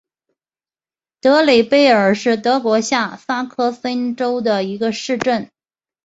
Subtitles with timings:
[1.19, 5.51] 德雷贝尔是德国下萨克森州的一个市镇。